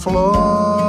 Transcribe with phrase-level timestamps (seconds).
[0.00, 0.79] floor.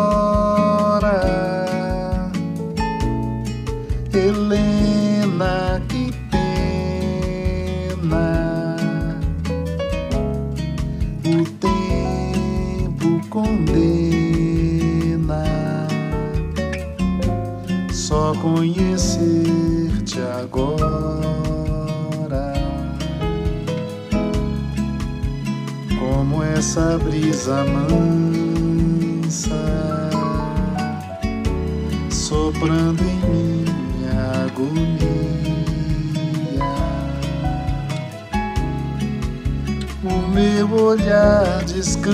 [40.11, 42.11] O meu olhar descansa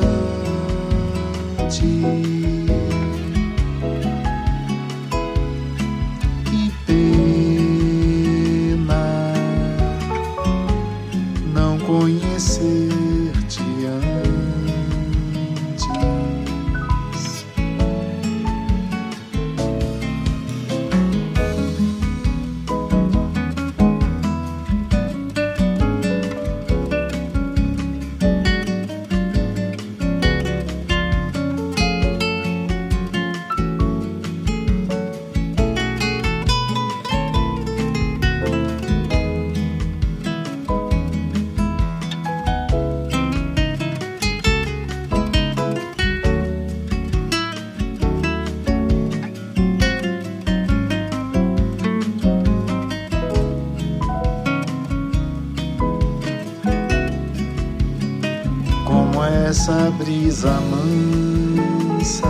[59.89, 62.27] Essa brisa mansa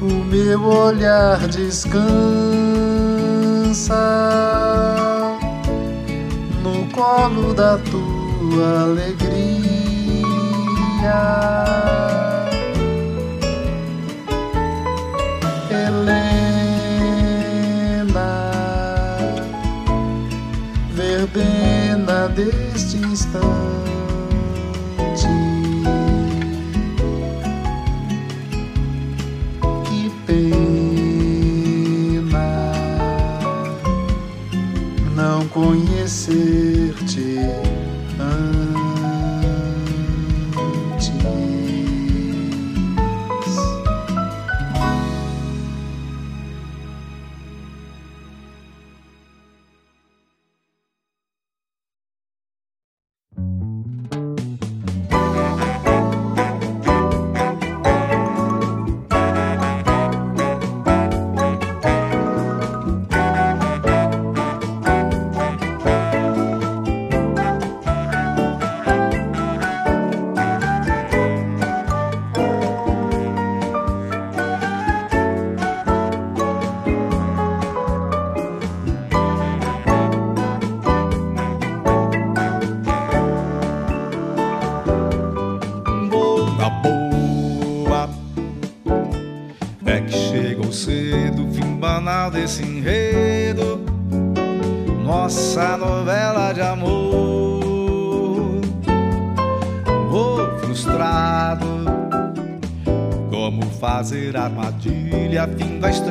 [0.00, 1.98] O meu olhar descansa
[6.62, 9.28] no colo da tua alegria.
[22.38, 22.67] Verbena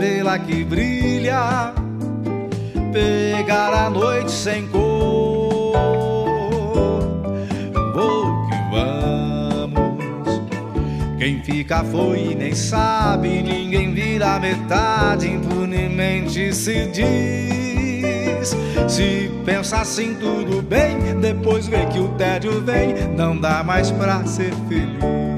[0.08, 1.74] estrela que brilha.
[2.94, 5.78] Pegar a noite sem cor.
[7.94, 10.42] Vou que vamos.
[11.18, 18.56] Quem fica foi e nem sabe, ninguém vira metade, impunemente se diz.
[18.88, 24.26] Se pensa assim, tudo bem, depois vê que o tédio vem, não dá mais pra
[24.26, 25.37] ser feliz.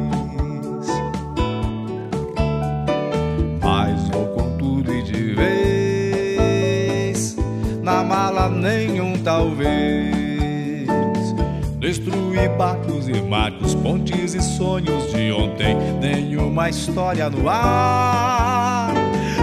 [12.40, 15.76] Destruir barcos e marcos, pontes e sonhos de ontem.
[16.00, 18.94] Nenhuma história no ar.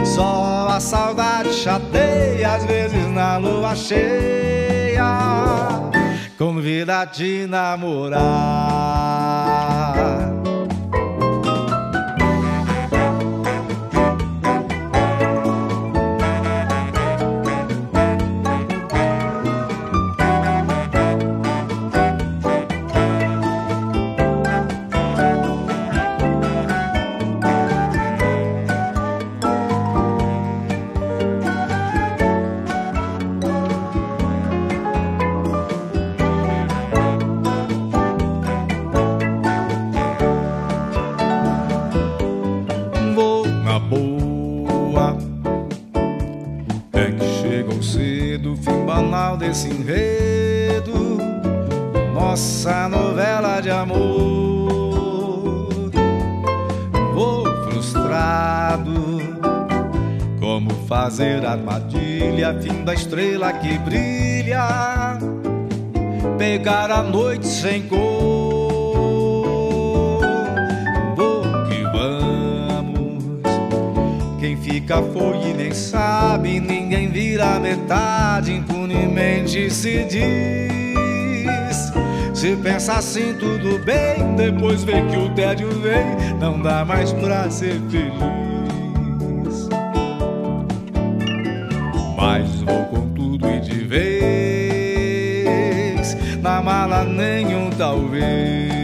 [0.05, 5.05] Só a saudade chateia, às vezes na lua cheia,
[6.39, 8.17] convida a te namorar.
[49.57, 51.17] Desse enredo,
[52.13, 54.11] nossa novela de amor.
[57.15, 58.93] Vou frustrado,
[60.39, 65.19] como fazer armadilha, fim da estrela que brilha,
[66.37, 67.97] pegar a noite sem cor.
[71.17, 73.25] Vou que vamos,
[74.39, 78.53] quem fica foi e nem sabe, ninguém vira metade
[78.87, 81.93] impunemente se diz.
[82.33, 84.35] Se pensa assim, tudo bem.
[84.37, 86.05] Depois vê que o tédio vem,
[86.39, 88.13] não dá mais pra ser feliz.
[92.17, 94.17] Mas vou com tudo e de vez.
[96.41, 98.77] Na mala, nenhum talvez.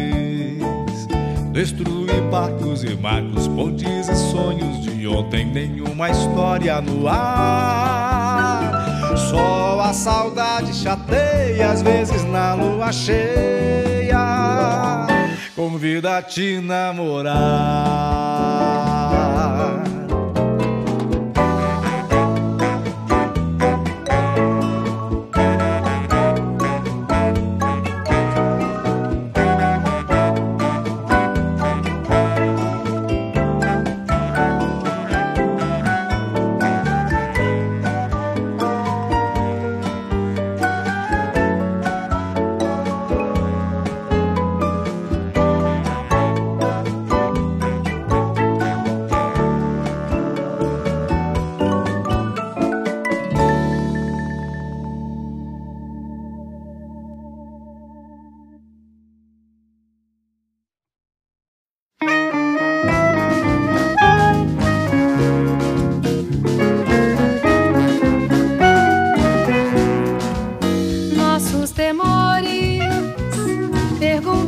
[1.52, 5.44] Destruir barcos e marcos, pontes e sonhos de ontem.
[5.46, 8.11] Nenhuma história no ar.
[9.16, 14.18] Só a saudade chateia, às vezes na lua cheia,
[15.54, 17.32] convida a te namorar.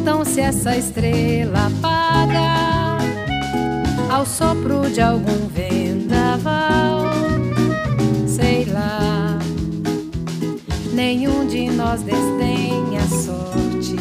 [0.04, 2.98] Então, se essa estrela apaga
[4.10, 7.06] ao sopro de algum vendaval,
[8.26, 9.38] sei lá,
[10.92, 13.96] nenhum de nós desdenha a sorte.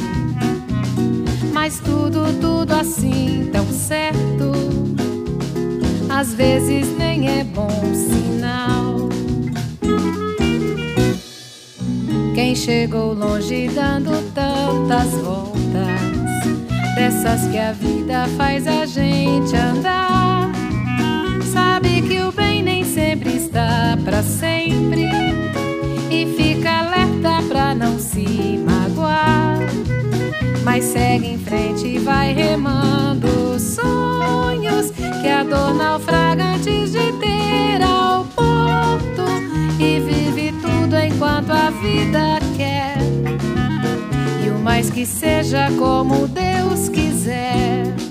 [1.54, 4.52] Mas tudo, tudo assim tão certo,
[6.10, 9.08] às vezes nem é bom sinal.
[12.36, 15.53] Quem chegou longe dando tantas voltas
[18.38, 20.52] faz a gente andar.
[21.52, 25.10] Sabe que o bem nem sempre está para sempre
[26.10, 29.60] e fica alerta pra não se magoar.
[30.64, 34.92] Mas segue em frente e vai remando sonhos
[35.22, 37.34] que a dor naufraga antes de ter.
[44.90, 48.03] Que seja como Deus quiser.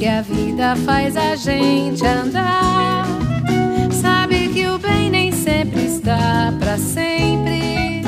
[0.00, 3.04] que a vida faz a gente andar.
[3.92, 8.00] Sabe que o bem nem sempre está para sempre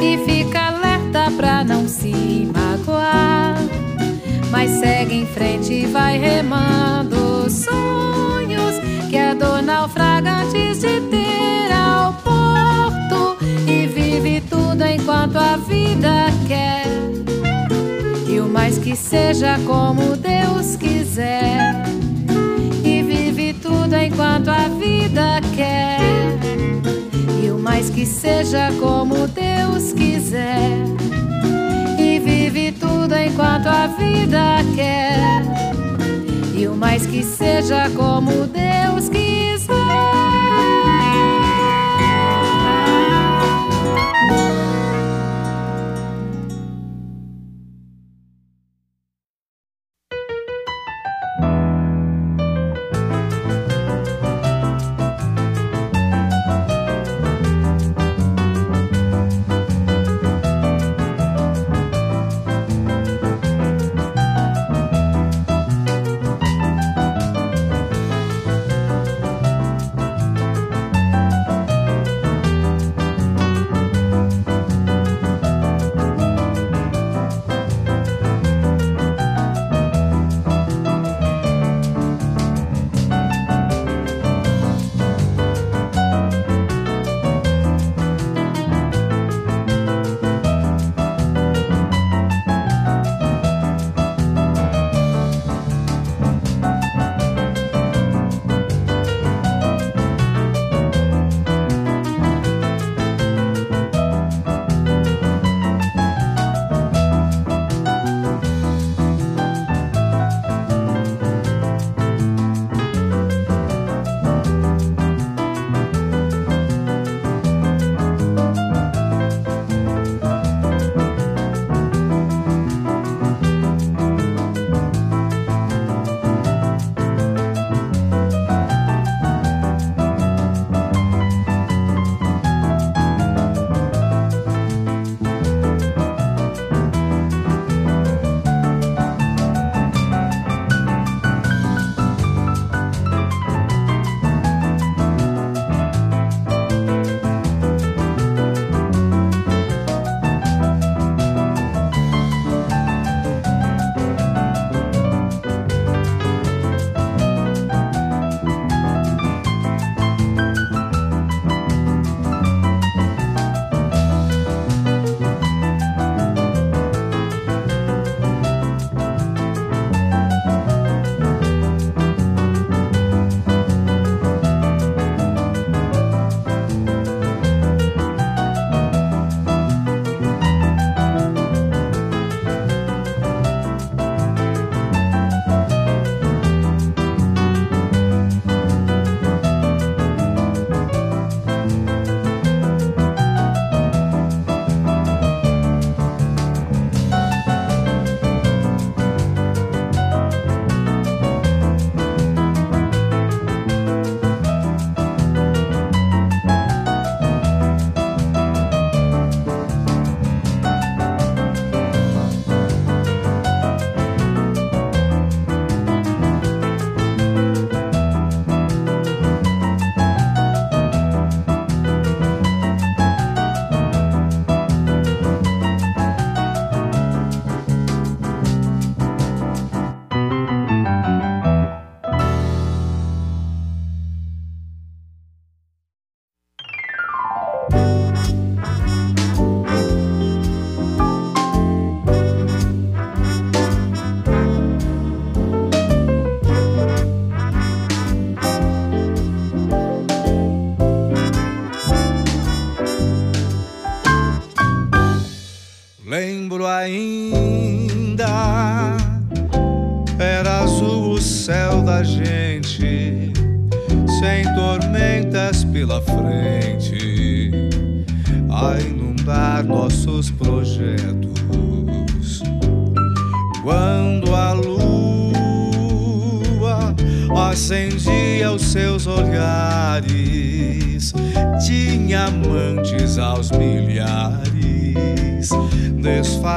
[0.00, 3.54] e fica alerta para não se magoar.
[4.50, 8.74] Mas segue em frente e vai remando os sonhos
[9.08, 16.26] que a dor naufraga antes de ter ao porto e vive tudo enquanto a vida
[16.48, 16.88] quer
[18.28, 20.97] e o mais que seja como Deus quiser.
[27.42, 30.70] E o mais que seja como Deus quiser.
[31.98, 35.42] E vive tudo enquanto a vida quer.
[36.54, 39.07] E o mais que seja como Deus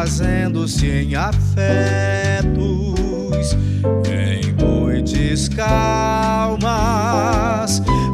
[0.02, 1.56] desfazendo-se em afetos,
[4.10, 6.64] em noites calmas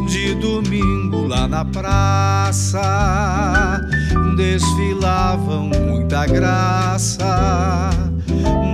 [0.09, 2.81] de domingo lá na praça,
[4.35, 7.89] desfilavam muita graça.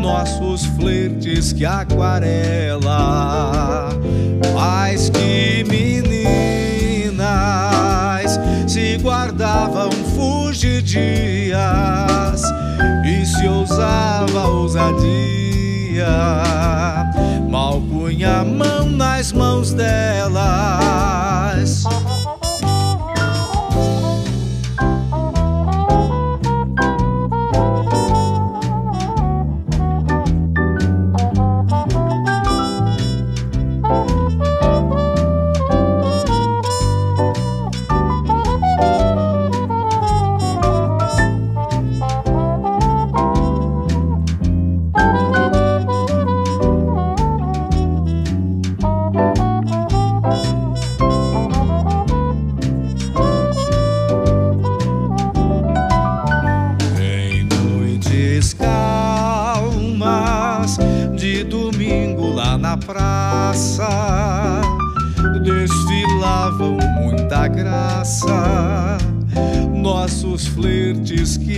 [0.01, 2.79] Nossos flertes que aquarela,
[4.55, 5.93] mais que meninas
[6.91, 8.03] se
[9.13, 12.41] guardavam fugir dias
[13.05, 16.08] e e se ousava ousadia.
[17.48, 20.34] Mal punha a mão nas mãos delas.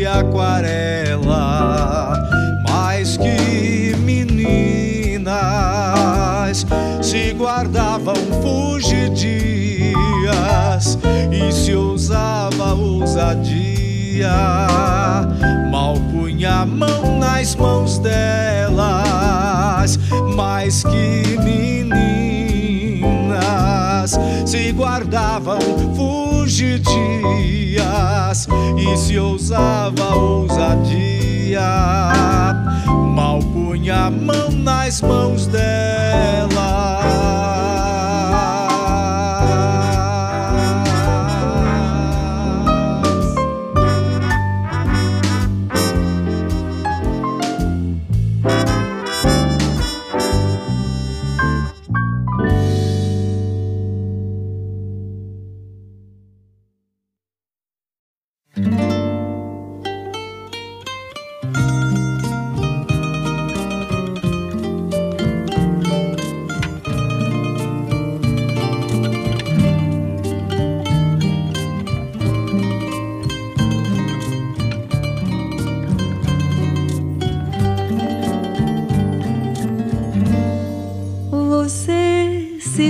[0.06, 1.50] Aquarela,
[2.70, 5.36] mais que meninas
[7.02, 9.38] se guardavam fugidias
[11.32, 14.32] e se ousava ousadia.
[15.72, 18.80] Mal punha a mão nas mãos delas,
[20.36, 22.15] mais que meninas
[24.46, 25.60] se guardavam
[25.96, 26.86] fugidias
[28.78, 31.62] e se ousava ousadia,
[33.16, 36.55] mal punha a mão nas mãos dela.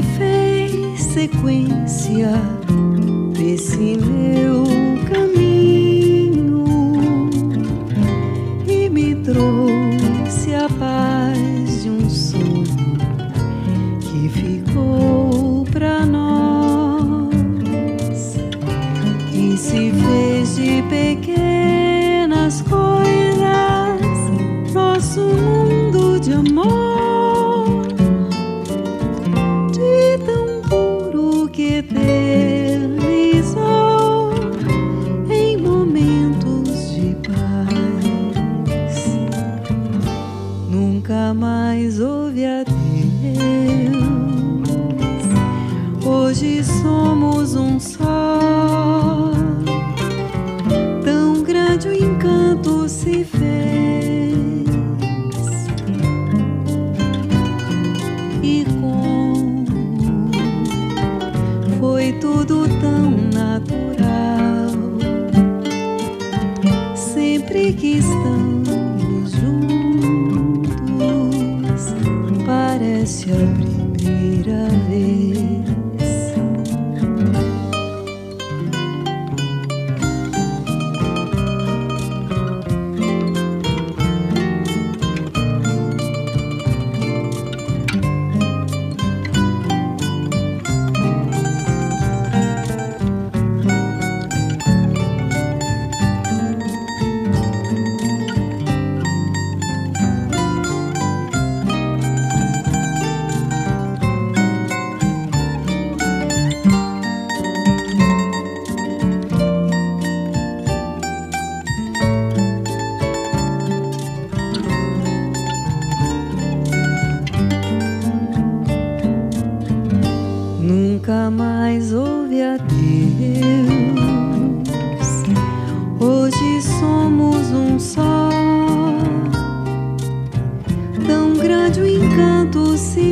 [0.02, 1.30] Parece
[2.24, 2.66] a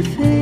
[0.01, 0.32] primeira vez.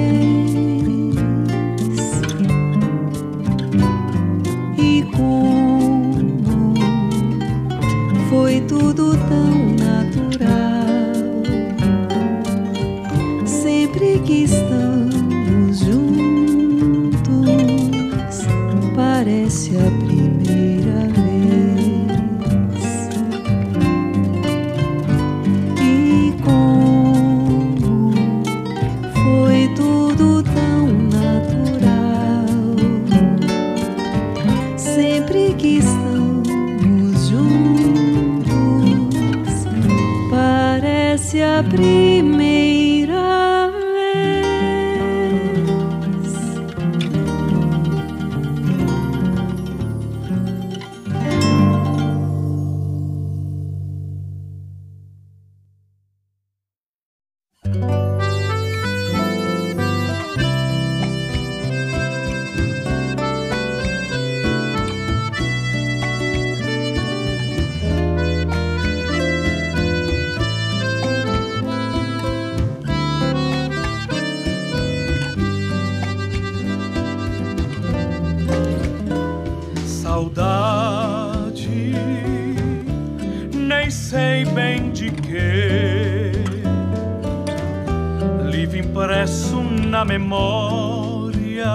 [90.31, 91.67] Memória,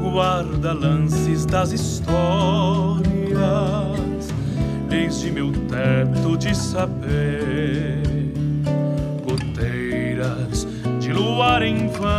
[0.00, 3.02] guarda lances das histórias,
[4.88, 8.02] desde meu teto de saber,
[9.24, 10.68] goteiras
[11.00, 12.12] de luar em vão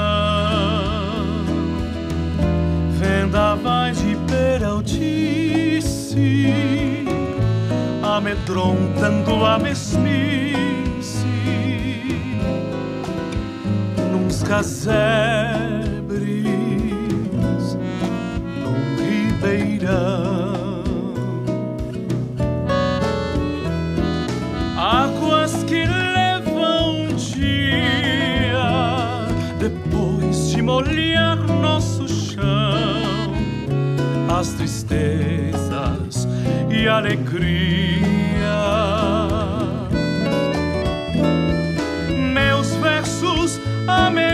[2.99, 4.93] vendavais de peraltice,
[8.01, 9.82] amedrontando a mesmice,
[14.53, 16.13] casebres,
[18.61, 20.83] num ribeirão.
[24.77, 28.61] Águas que levam um dia
[29.57, 32.03] depois de molhar nosso
[34.39, 36.27] as tristezas
[36.69, 38.03] e alegria.
[42.33, 44.32] Meus versos, amenidade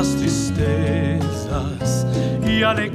[0.00, 2.06] as tristezas
[2.48, 2.89] e alegria.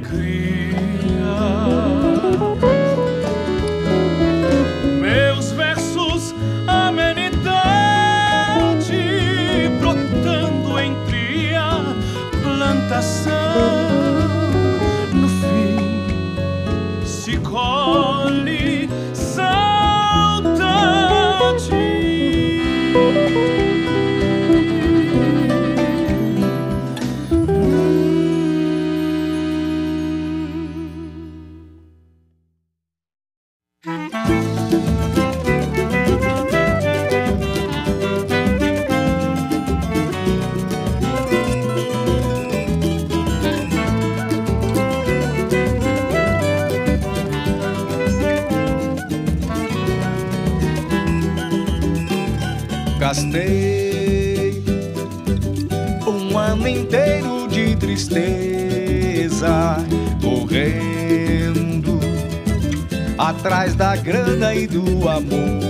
[63.36, 65.60] Atrás da grana e do amor.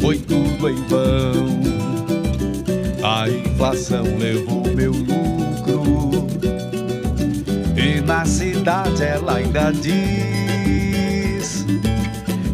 [0.00, 1.60] Foi tudo em vão,
[3.02, 6.26] a inflação levou meu lucro.
[7.76, 9.94] E na cidade ela ainda diz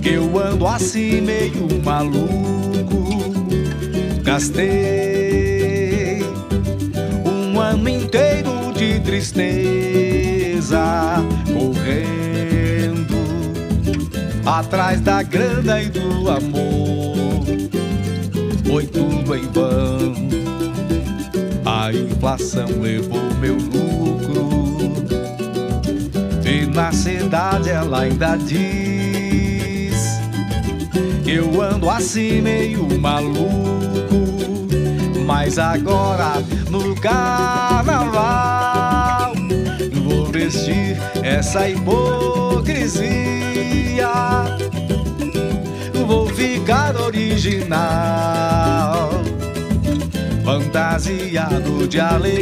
[0.03, 2.51] que eu ando assim meio maluco.
[4.23, 6.23] Gastei
[7.25, 10.85] um ano inteiro de tristeza,
[11.47, 12.20] correndo
[14.51, 17.47] atrás da grana e do amor.
[18.67, 20.15] Foi tudo em vão,
[21.65, 24.51] a inflação levou meu lucro.
[26.45, 28.91] E na cidade ela ainda diz
[31.27, 33.41] eu ando assim meio maluco.
[35.25, 38.80] Mas agora no carnaval
[40.51, 43.07] vestir essa hipocrisia.
[46.07, 47.71] Vou ficar original
[50.45, 52.41] fantasiado de alegria,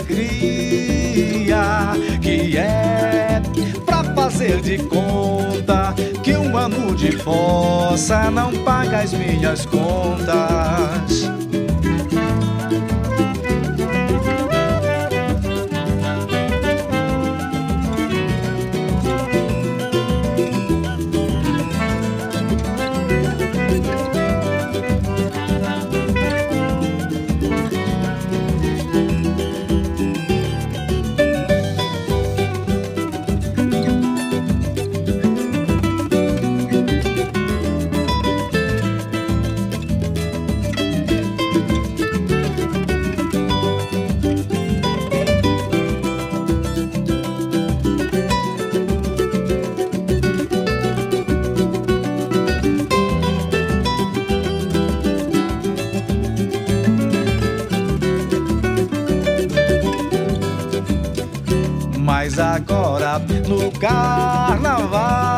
[2.22, 3.42] que é
[3.84, 11.37] pra fazer de conta que um ano de fossa não paga as minhas contas.
[63.48, 65.28] No carnaval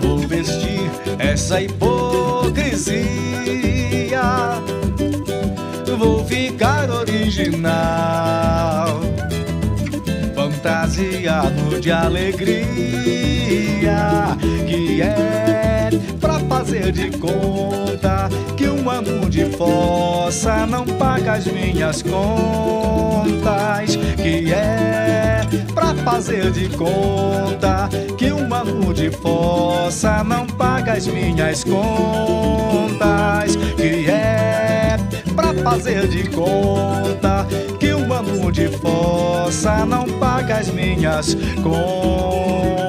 [0.00, 3.02] vou vestir essa hipocrisia.
[5.98, 7.68] Vou ficar original,
[10.34, 12.66] fantasiado de alegria,
[14.66, 15.90] que é
[16.20, 16.31] pra
[16.62, 25.40] fazer de conta que um ano de fossa não paga as minhas contas, que é
[25.74, 34.08] pra fazer de conta que um ano de fossa não paga as minhas contas, que
[34.08, 34.96] é
[35.34, 37.44] pra fazer de conta
[37.80, 42.81] que um ano de fossa não paga as minhas contas.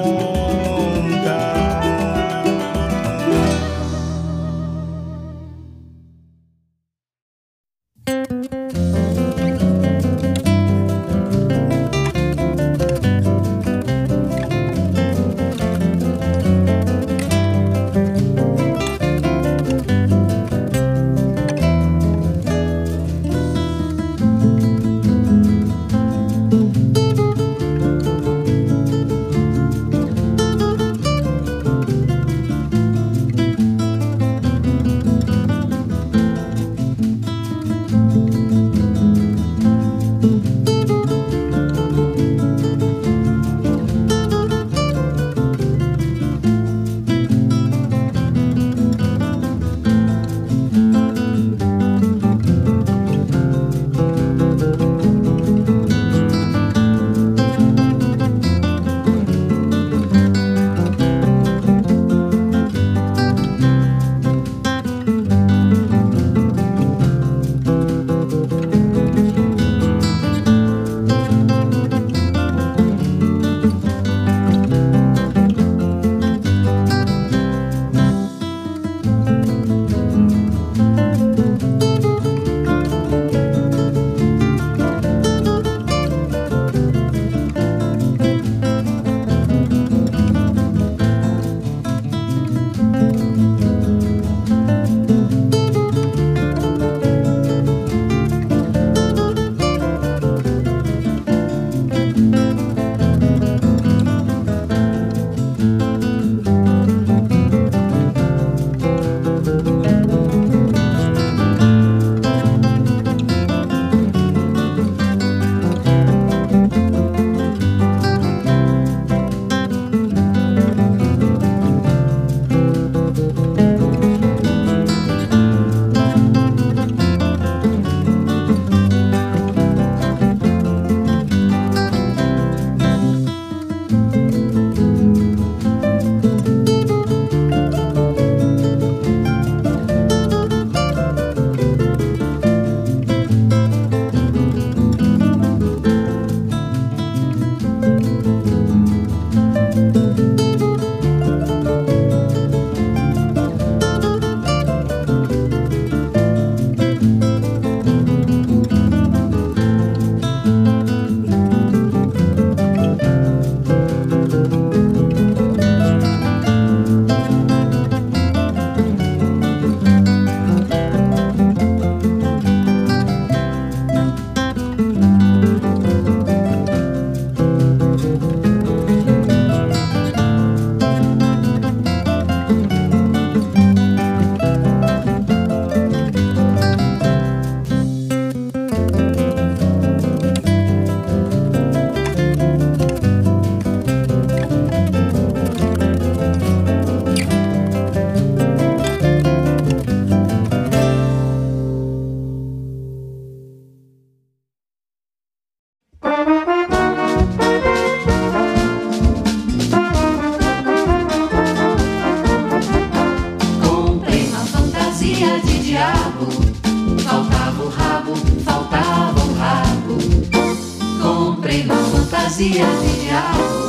[222.84, 223.63] Explode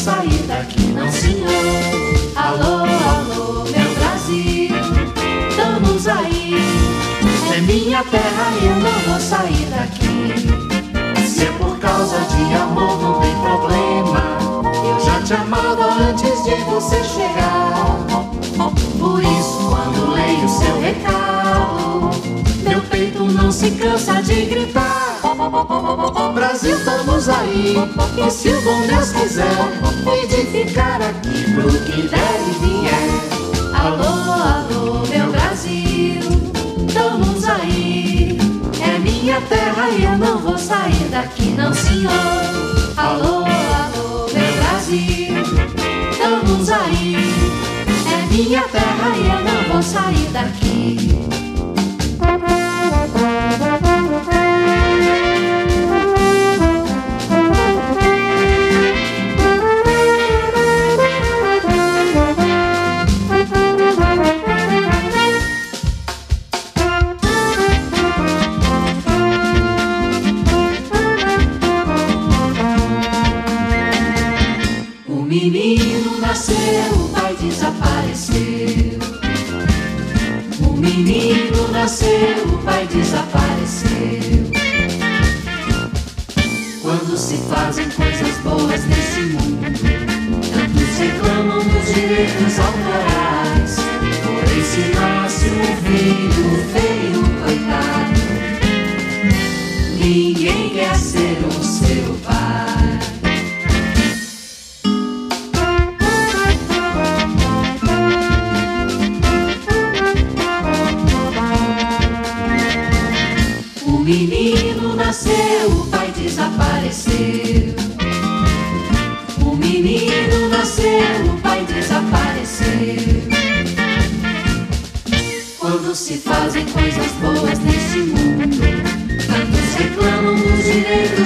[0.00, 1.50] sair daqui, não senhor.
[2.34, 4.74] Alô, alô, meu Brasil,
[5.50, 6.54] estamos aí.
[7.54, 11.28] É minha terra e eu não vou sair daqui.
[11.28, 14.38] Se é por causa de amor, não tem problema.
[14.88, 17.98] Eu já te amava antes de você chegar.
[18.98, 22.10] Por isso, quando leio seu recado,
[22.62, 24.79] meu peito não se cansa de gritar.
[26.34, 27.74] Brasil, estamos aí.
[28.18, 29.50] E se o bom Deus quiser,
[30.06, 33.74] e de ficar aqui pro que der e vier.
[33.74, 36.20] Alô, alô, meu Brasil,
[36.86, 38.38] estamos aí.
[38.82, 42.12] É minha terra e eu não vou sair daqui, não, senhor.
[42.98, 45.36] Alô, alô, meu Brasil,
[46.10, 47.16] estamos aí.
[48.12, 50.99] É minha terra e eu não vou sair daqui.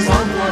[0.04, 0.43] someone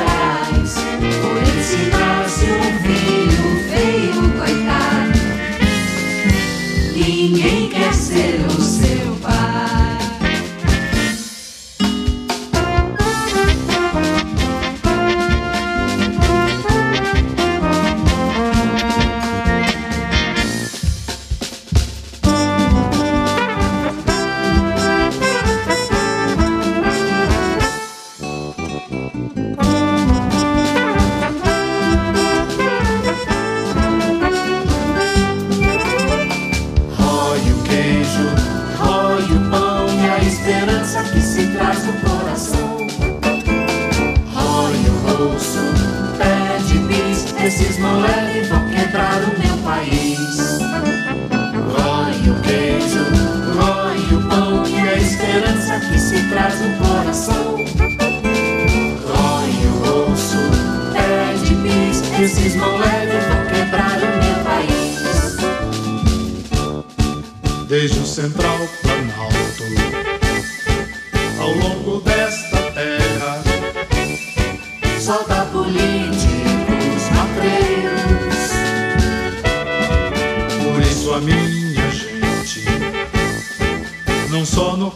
[84.52, 84.90] só no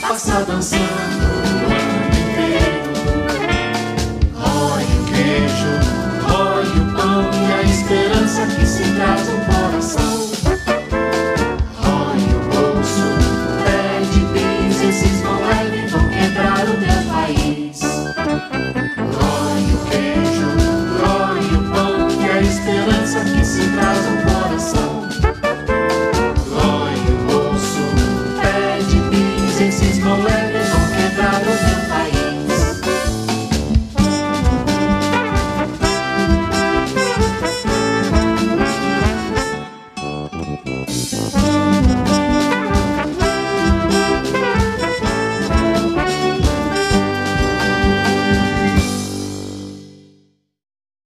[0.00, 1.17] passa dançando